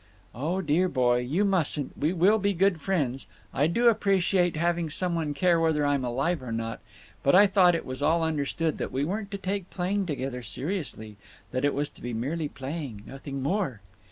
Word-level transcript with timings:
"Oh, 0.33 0.61
dear 0.61 0.89
boy, 0.89 1.17
you 1.19 1.45
mustn't! 1.45 1.95
We 1.95 2.11
will 2.11 2.39
be 2.39 2.55
good 2.55 2.81
friends. 2.81 3.27
I 3.53 3.67
do 3.67 3.87
appreciate 3.87 4.55
having 4.55 4.89
some 4.89 5.13
one 5.13 5.35
care 5.35 5.59
whether 5.59 5.85
I'm 5.85 6.03
alive 6.03 6.41
or 6.41 6.51
not. 6.51 6.79
But 7.21 7.35
I 7.35 7.45
thought 7.45 7.75
it 7.75 7.85
was 7.85 8.01
all 8.01 8.23
understood 8.23 8.79
that 8.79 8.91
we 8.91 9.05
weren't 9.05 9.29
to 9.29 9.37
take 9.37 9.69
playing 9.69 10.07
together 10.07 10.41
seriously; 10.41 11.17
that 11.51 11.63
it 11.63 11.75
was 11.75 11.87
to 11.89 12.01
be 12.01 12.13
merely 12.15 12.49
playing—nothing 12.49 13.43
more." 13.43 13.81